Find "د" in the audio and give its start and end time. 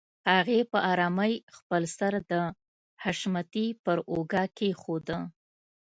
2.31-2.33